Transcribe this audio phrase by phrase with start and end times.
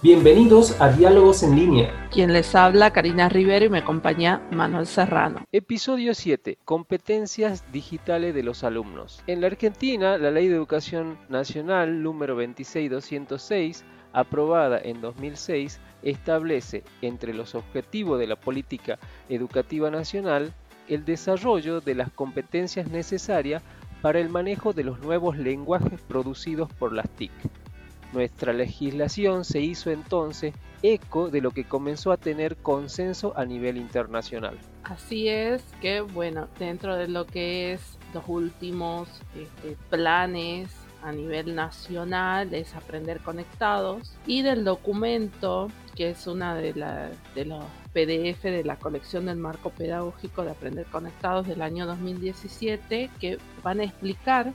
[0.00, 2.08] Bienvenidos a Diálogos en Línea.
[2.12, 5.44] Quien les habla, Karina Rivero y me acompaña Manuel Serrano.
[5.50, 6.56] Episodio 7.
[6.64, 9.20] Competencias digitales de los alumnos.
[9.26, 17.34] En la Argentina, la Ley de Educación Nacional número 26206, aprobada en 2006, establece entre
[17.34, 20.54] los objetivos de la política educativa nacional
[20.86, 23.64] el desarrollo de las competencias necesarias
[24.00, 27.32] para el manejo de los nuevos lenguajes producidos por las TIC
[28.12, 33.76] nuestra legislación se hizo entonces eco de lo que comenzó a tener consenso a nivel
[33.76, 34.58] internacional.
[34.84, 40.70] Así es que, bueno, dentro de lo que es los últimos este, planes
[41.02, 46.72] a nivel nacional es aprender conectados y del documento que es una de,
[47.34, 53.10] de los PDF de la colección del marco pedagógico de aprender conectados del año 2017
[53.20, 54.52] que van a explicar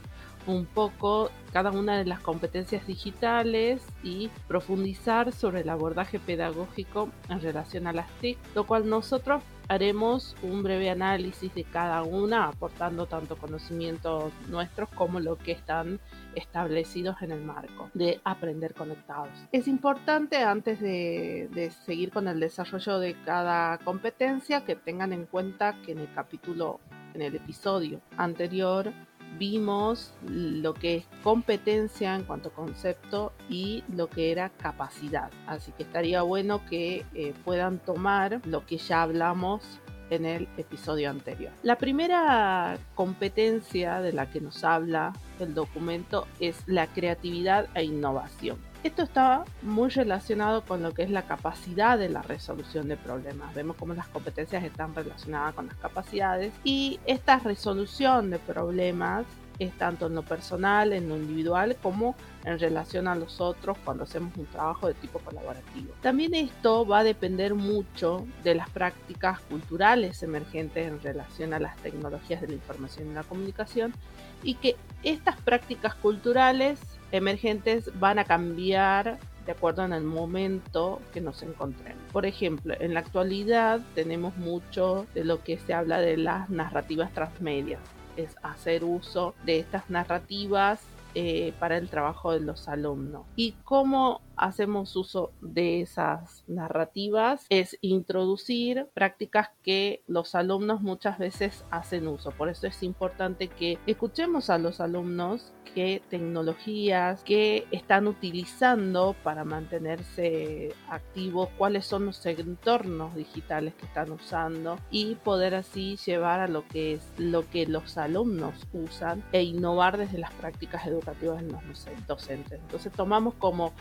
[0.48, 7.42] un poco cada una de las competencias digitales y profundizar sobre el abordaje pedagógico en
[7.42, 13.06] relación a las TIC, lo cual nosotros haremos un breve análisis de cada una, aportando
[13.06, 16.00] tanto conocimientos nuestros como lo que están
[16.36, 19.30] establecidos en el marco de aprender conectados.
[19.52, 25.26] Es importante antes de, de seguir con el desarrollo de cada competencia que tengan en
[25.26, 26.80] cuenta que en el capítulo,
[27.14, 28.92] en el episodio anterior,
[29.38, 35.32] vimos lo que es competencia en cuanto a concepto y lo que era capacidad.
[35.48, 41.10] Así que estaría bueno que eh, puedan tomar lo que ya hablamos en el episodio
[41.10, 41.52] anterior.
[41.64, 48.58] La primera competencia de la que nos habla el documento es la creatividad e innovación.
[48.84, 53.56] Esto está muy relacionado con lo que es la capacidad de la resolución de problemas.
[53.56, 59.26] Vemos cómo las competencias están relacionadas con las capacidades y esta resolución de problemas
[59.58, 64.04] es tanto en lo personal, en lo individual, como en relación a los otros cuando
[64.04, 65.94] hacemos un trabajo de tipo colaborativo.
[66.02, 71.78] También esto va a depender mucho de las prácticas culturales emergentes en relación a las
[71.78, 73.94] tecnologías de la información y la comunicación
[74.42, 76.80] y que estas prácticas culturales
[77.14, 82.02] emergentes van a cambiar de acuerdo en el momento que nos encontremos.
[82.12, 87.14] Por ejemplo, en la actualidad tenemos mucho de lo que se habla de las narrativas
[87.14, 87.78] transmedia,
[88.18, 90.82] es hacer uso de estas narrativas
[91.16, 93.26] eh, para el trabajo de los alumnos.
[93.36, 97.46] ¿Y cómo hacemos uso de esas narrativas?
[97.50, 102.32] Es introducir prácticas que los alumnos muchas veces hacen uso.
[102.32, 109.44] Por eso es importante que escuchemos a los alumnos qué tecnologías que están utilizando para
[109.44, 116.48] mantenerse activos, cuáles son los entornos digitales que están usando y poder así llevar a
[116.48, 121.52] lo que es lo que los alumnos usan e innovar desde las prácticas educativas de
[121.52, 121.62] los
[122.08, 122.60] docentes.
[122.60, 123.74] Entonces tomamos como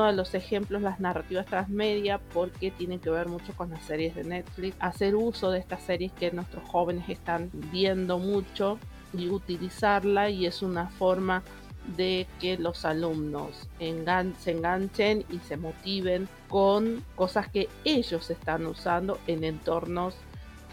[0.00, 4.14] uno de los ejemplos las narrativas transmedia porque tienen que ver mucho con las series
[4.14, 8.78] de Netflix, hacer uso de estas series que nuestros jóvenes están viendo mucho
[9.12, 11.42] y utilizarla y es una forma
[11.96, 19.18] de que los alumnos se enganchen y se motiven con cosas que ellos están usando
[19.26, 20.14] en entornos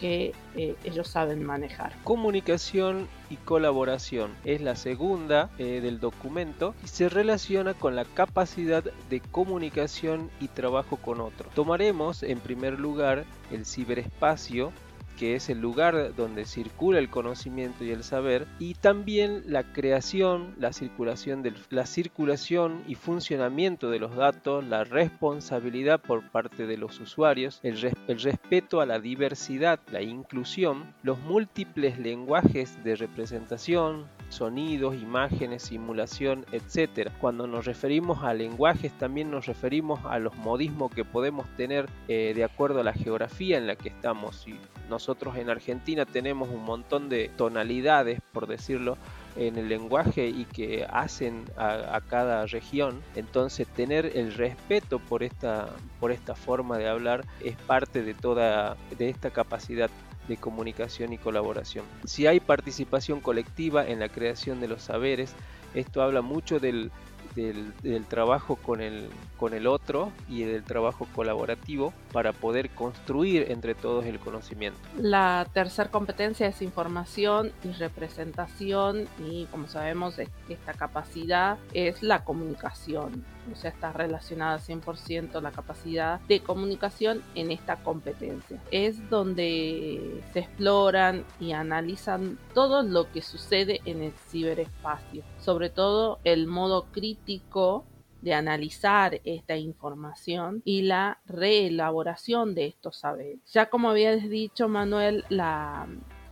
[0.00, 1.92] que eh, ellos saben manejar.
[2.04, 8.84] Comunicación y colaboración es la segunda eh, del documento y se relaciona con la capacidad
[9.10, 11.52] de comunicación y trabajo con otros.
[11.54, 14.72] Tomaremos en primer lugar el ciberespacio
[15.18, 20.54] que es el lugar donde circula el conocimiento y el saber, y también la creación,
[20.58, 27.00] la circulación, la circulación y funcionamiento de los datos, la responsabilidad por parte de los
[27.00, 34.94] usuarios, el, el respeto a la diversidad, la inclusión, los múltiples lenguajes de representación, sonidos,
[34.94, 37.10] imágenes, simulación, etc.
[37.20, 42.32] Cuando nos referimos a lenguajes también nos referimos a los modismos que podemos tener eh,
[42.34, 44.46] de acuerdo a la geografía en la que estamos.
[44.46, 44.58] Y
[44.88, 48.96] nosotros en Argentina tenemos un montón de tonalidades, por decirlo,
[49.36, 53.02] en el lenguaje y que hacen a, cada región.
[53.14, 55.68] Entonces tener el respeto por esta,
[56.00, 59.90] por esta forma de hablar es parte de toda de esta capacidad
[60.28, 61.84] de comunicación y colaboración.
[62.04, 65.34] Si hay participación colectiva en la creación de los saberes,
[65.74, 66.90] esto habla mucho del,
[67.34, 73.74] del, trabajo con el, con el otro y del trabajo colaborativo para poder construir entre
[73.74, 74.78] todos el conocimiento.
[74.96, 83.24] La tercera competencia es información y representación y como sabemos esta capacidad es la comunicación.
[83.52, 88.62] O sea, está relacionada 100% la capacidad de comunicación en esta competencia.
[88.70, 96.20] Es donde se exploran y analizan todo lo que sucede en el ciberespacio, sobre todo
[96.24, 97.84] el modo crítico
[98.20, 103.38] de analizar esta información y la reelaboración de estos saberes.
[103.52, 105.86] Ya como habías dicho, Manuel, la,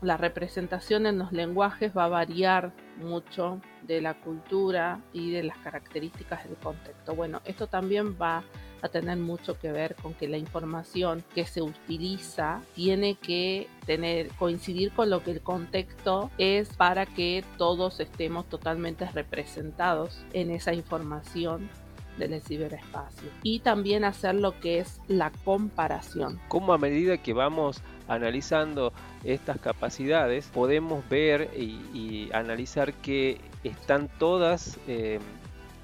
[0.07, 5.59] la representación en los lenguajes va a variar mucho de la cultura y de las
[5.59, 7.17] características del contexto.
[7.17, 8.45] Bueno, esto también va
[8.83, 14.29] a tener mucho que ver con que la información que se utiliza tiene que tener
[14.39, 20.73] coincidir con lo que el contexto es para que todos estemos totalmente representados en esa
[20.73, 21.69] información
[22.17, 26.41] del ciberespacio y también hacer lo que es la comparación.
[26.49, 28.93] Como a medida que vamos analizando
[29.25, 35.21] estas capacidades podemos ver y, analizar que están todas eh,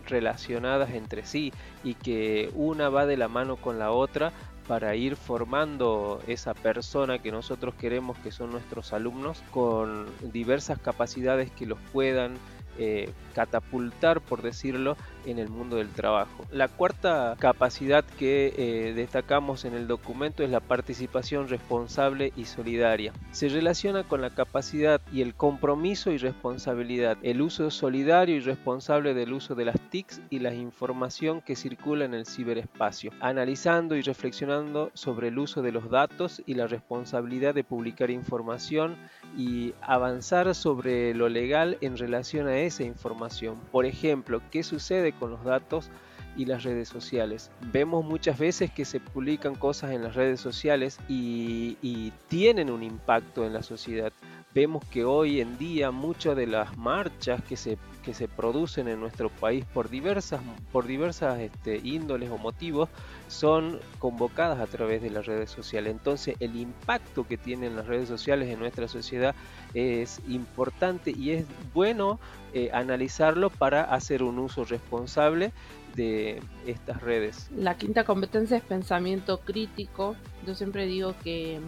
[0.07, 1.53] relacionadas entre sí
[1.85, 4.33] y que una va de la mano con la otra
[4.69, 11.51] para ir formando esa persona que nosotros queremos que son nuestros alumnos con diversas capacidades
[11.51, 12.35] que los puedan
[12.79, 14.97] eh, catapultar, por decirlo,
[15.27, 16.45] en el mundo del trabajo.
[16.51, 23.13] La cuarta capacidad que eh, destacamos en el documento es la participación responsable y solidaria.
[23.31, 29.15] Se relaciona con la capacidad y el compromiso y responsabilidad, el uso solidario y responsable
[29.15, 34.03] del uso de las TICs y la información que circula en el ciberespacio, analizando y
[34.03, 38.97] reflexionando sobre el uso de los datos y la responsabilidad de publicar información
[39.37, 43.57] y avanzar sobre lo legal en relación a esa información.
[43.71, 45.91] Por ejemplo, ¿qué sucede con los datos
[46.37, 47.51] y las redes sociales?
[47.73, 53.45] Vemos muchas veces que se publican cosas en las redes sociales y, tienen un impacto
[53.45, 54.13] en la sociedad
[54.55, 59.01] vemos que hoy en día muchas de las marchas que se, que se producen en
[59.01, 60.41] nuestro país por diversas,
[60.73, 62.89] por diversas este, índoles o motivos
[63.29, 65.93] son convocadas a través de las redes sociales.
[65.93, 69.35] Entonces el impacto que tienen las redes sociales en nuestra sociedad
[69.75, 72.19] es importante y es bueno
[72.53, 75.53] eh, analizarlo para hacer un uso responsable
[75.95, 77.49] de estas redes.
[77.57, 80.17] La quinta competencia es pensamiento crítico.
[80.47, 81.61] Yo siempre digo que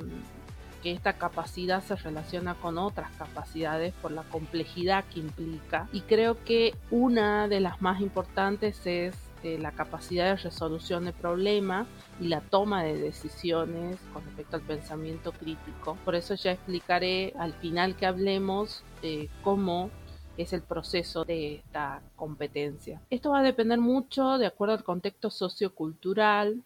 [0.85, 5.89] que esta capacidad se relaciona con otras capacidades por la complejidad que implica.
[5.95, 11.15] Y creo que una de las más importantes es eh, la capacidad de resolución de
[11.15, 11.87] problemas
[12.21, 15.97] y la toma de decisiones con respecto al pensamiento crítico.
[16.05, 19.91] Por eso ya explicaré al final que hablemos de cómo
[20.37, 23.01] es el proceso de esta competencia.
[23.09, 26.63] Esto va a depender mucho de acuerdo al contexto sociocultural,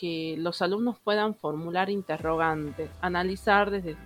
[0.00, 3.98] que los alumnos puedan formular interrogantes, analizar desde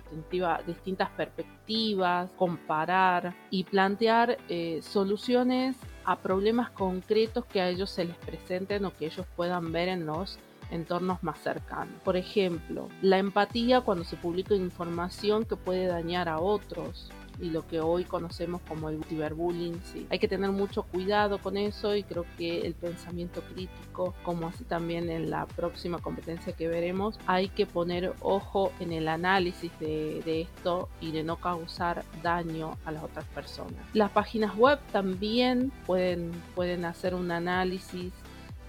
[0.67, 8.17] distintas perspectivas, comparar y plantear eh, soluciones a problemas concretos que a ellos se les
[8.17, 10.37] presenten o que ellos puedan ver en los
[10.69, 11.95] entornos más cercanos.
[12.03, 17.09] Por ejemplo, la empatía cuando se publica información que puede dañar a otros,
[17.39, 19.81] y lo que hoy conocemos como el ciberbullying.
[19.83, 20.07] Sí.
[20.09, 24.63] Hay que tener mucho cuidado con eso y creo que el pensamiento crítico, como así
[24.63, 30.41] también en la próxima competencia que veremos, hay que poner ojo en el análisis de,
[30.41, 33.79] esto y de no causar daño a las otras personas.
[33.93, 38.11] Las páginas web también pueden, pueden hacer un análisis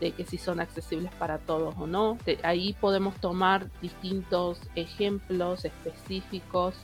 [0.01, 2.19] de que si son accesibles para todos o no.
[2.43, 6.75] ahí podemos tomar distintos ejemplos específicos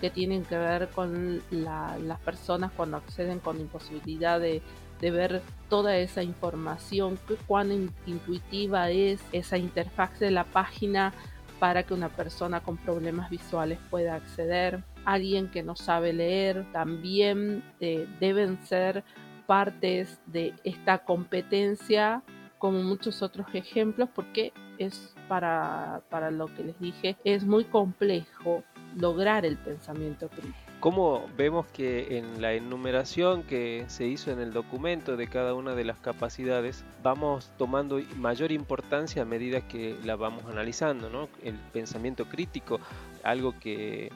[0.00, 4.62] que tienen que ver con las personas cuando acceden con imposibilidad de,
[5.00, 11.12] de ver toda esa información, cuán intuitiva es esa interfaz de la página
[11.58, 14.82] para que una persona con problemas visuales pueda acceder.
[15.04, 19.04] Alguien que no sabe leer también eh, deben ser
[19.46, 22.22] partes de esta competencia
[22.58, 28.64] como muchos otros ejemplos porque es para, para lo que les dije es muy complejo
[28.96, 30.54] lograr el pensamiento crítico.
[30.80, 35.74] Como vemos que en la enumeración que se hizo en el documento de cada una
[35.74, 41.28] de las capacidades vamos tomando mayor importancia a medida que la vamos analizando, ¿no?
[41.42, 42.78] El pensamiento crítico,
[43.22, 44.12] algo que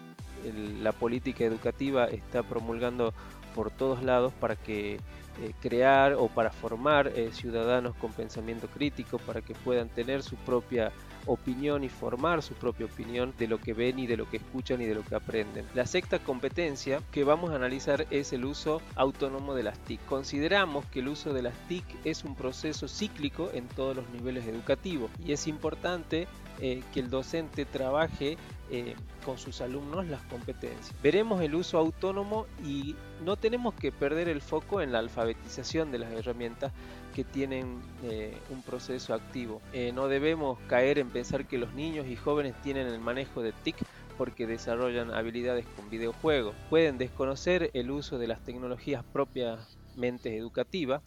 [0.83, 3.13] la política educativa está promulgando
[3.55, 4.99] por todos lados para que
[5.41, 10.37] eh, crear o para formar eh, ciudadanos con pensamiento crítico, para que puedan tener su
[10.37, 10.93] propia
[11.27, 14.83] opinión y formar su propia opinión de lo que ven y de lo que escuchan
[14.83, 15.67] y de lo que aprenden.
[15.75, 20.05] La sexta competencia que vamos a analizar es el uso autónomo de las TIC.
[20.07, 24.47] Consideramos que el uso de las TIC es un proceso cíclico en todos los niveles
[24.47, 26.27] educativos y es importante
[26.61, 28.37] eh, que el docente trabaje
[28.73, 30.95] eh, con sus alumnos las competencias.
[31.03, 35.99] Veremos el uso autónomo y no tenemos que perder el foco en la alfabetización de
[35.99, 36.73] las herramientas
[37.13, 39.61] que tienen eh, un proceso activo.
[39.73, 43.51] Eh, no debemos caer en pensar que los niños y jóvenes tienen el manejo de
[43.51, 43.75] TIC
[44.17, 46.55] porque desarrollan habilidades con videojuegos.
[46.71, 51.03] Pueden desconocer el uso de las tecnologías propiamente educativas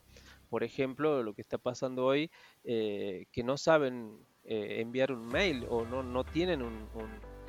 [0.49, 2.29] por ejemplo, lo que está pasando hoy,
[2.63, 6.87] que no saben enviar un mail o no, no tienen un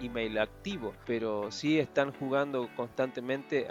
[0.01, 3.67] email activo, pero sí están jugando constantemente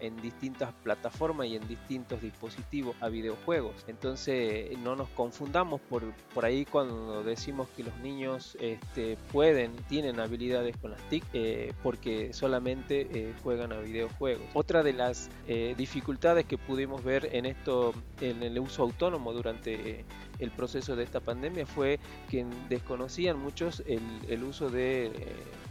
[0.00, 3.84] en distintas plataformas y en distintos dispositivos a videojuegos.
[3.86, 6.02] Entonces no nos confundamos por,
[6.34, 11.72] por ahí cuando decimos que los niños este, pueden, tienen habilidades con las TIC eh,
[11.82, 14.46] porque solamente eh, juegan a videojuegos.
[14.54, 20.04] Otra de las eh, dificultades que pudimos ver en esto, en el uso autónomo durante
[20.38, 21.98] el proceso de esta pandemia fue
[22.30, 25.12] que desconocían muchos el, el uso de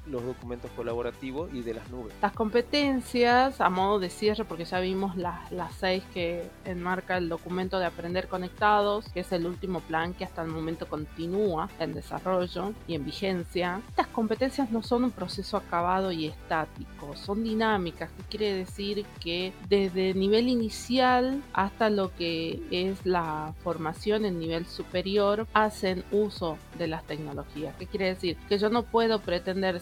[0.09, 2.13] los documentos colaborativos y de las nubes.
[2.21, 7.29] Las competencias, a modo de cierre, porque ya vimos las, las seis que enmarca el
[7.29, 11.93] documento de Aprender Conectados, que es el último plan que hasta el momento continúa en
[11.93, 13.81] desarrollo y en vigencia.
[13.89, 19.53] Estas competencias no son un proceso acabado y estático, son dinámicas, que quiere decir que
[19.67, 26.87] desde nivel inicial hasta lo que es la formación en nivel superior hacen uso de
[26.87, 27.75] las tecnologías.
[27.77, 28.37] ¿Qué quiere decir?
[28.49, 29.81] Que yo no puedo pretender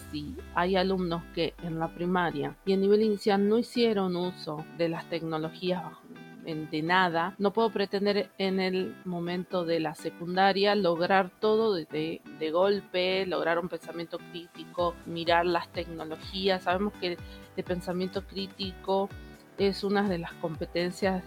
[0.54, 5.08] hay alumnos que en la primaria y a nivel inicial no hicieron uso de las
[5.08, 5.82] tecnologías
[6.46, 12.50] de nada, no puedo pretender en el momento de la secundaria lograr todo de, de,
[12.52, 16.62] golpe, lograr un pensamiento crítico, mirar las tecnologías.
[16.62, 17.18] Sabemos que
[17.56, 19.08] de pensamiento crítico
[19.58, 21.22] es una de las competencias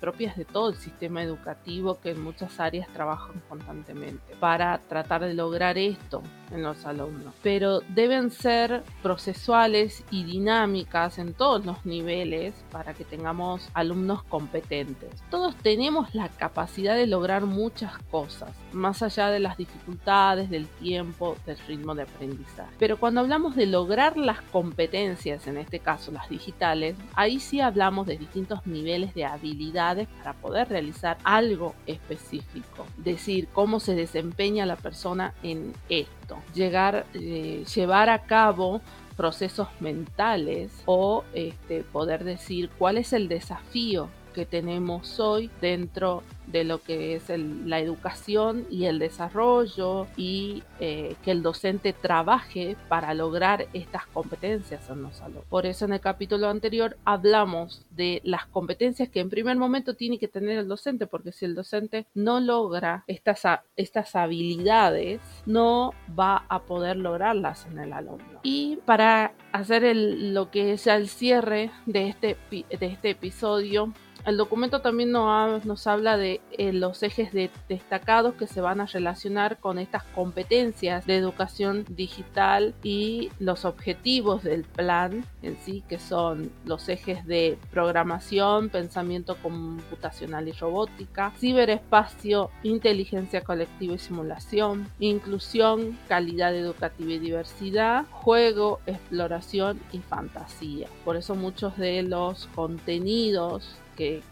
[0.00, 5.34] propias de todo el sistema educativo que en muchas áreas trabajan constantemente para tratar de
[5.34, 7.34] lograr esto en los alumnos.
[7.42, 15.10] Pero deben ser procesuales y dinámicas en todos los niveles para que tengamos alumnos competentes.
[15.30, 21.36] Todos tenemos la capacidad de lograr muchas cosas, más allá de las dificultades, del tiempo,
[21.46, 22.74] del ritmo de aprendizaje.
[22.78, 28.16] Pero cuando hablamos de lograr las competencias, en este caso las digitales, ahí sí de
[28.16, 32.86] distintos niveles de habilidades para poder realizar algo específico.
[32.96, 36.38] Decir cómo se desempeña la persona en esto.
[36.54, 38.80] Llegar, eh, llevar a cabo
[39.16, 46.64] procesos mentales o este, poder decir cuál es el desafío que tenemos hoy dentro de
[46.64, 47.24] lo que es
[47.64, 54.88] la educación y el desarrollo y eh, que el docente trabaje para lograr estas competencias
[54.90, 55.44] en los alumnos.
[55.48, 60.18] Por eso en el capítulo anterior hablamos de las competencias que en primer momento tiene
[60.18, 63.42] que tener el docente, porque si el docente no logra estas,
[63.76, 68.40] estas habilidades, no va a poder lograrlas en el alumno.
[68.42, 73.92] Y para hacer el, lo que es el cierre de este, de este episodio,
[74.24, 77.30] el documento también nos, habla de eh, los ejes
[77.68, 84.44] destacados que se van a relacionar con estas competencias de educación digital y los objetivos
[84.44, 92.50] del plan en sí, que son los ejes de programación, pensamiento computacional y robótica, ciberespacio,
[92.62, 100.88] inteligencia colectiva y simulación, inclusión, calidad educativa y diversidad, juego, exploración y fantasía.
[101.04, 104.22] Por eso muchos de los contenidos que,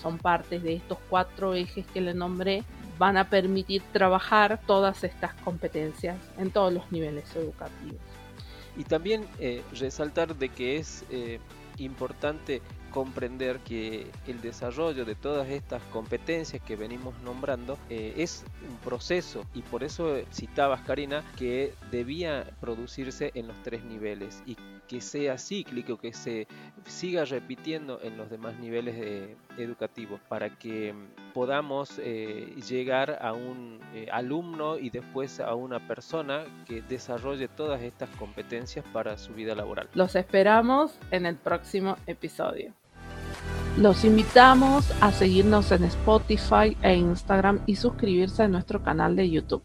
[0.00, 2.64] son partes de estos cuatro ejes que le nombré,
[2.98, 8.00] van a permitir trabajar todas estas competencias en todos los niveles educativos.
[8.76, 11.38] Y también eh, resaltar de que es eh,
[11.78, 18.76] importante comprender que el desarrollo de todas estas competencias que venimos nombrando eh, es un
[18.78, 24.42] proceso y por eso citabas Karina que debía producirse en los tres niveles
[24.88, 26.48] que sea cíclico, que se
[26.86, 30.94] siga repitiendo en los demás niveles educativos para que
[31.34, 37.82] podamos eh, llegar a un eh, alumno y después a una persona que desarrolle todas
[37.82, 39.88] estas competencias para su vida laboral.
[39.94, 42.72] Los esperamos en el próximo episodio.
[43.76, 49.62] Los invitamos a seguirnos en Spotify e Instagram y suscribirse a nuestro canal de YouTube.